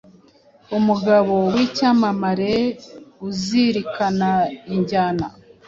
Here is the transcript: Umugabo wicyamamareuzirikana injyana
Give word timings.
Umugabo 0.77 1.33
wicyamamareuzirikana 1.53 4.31
injyana 4.75 5.27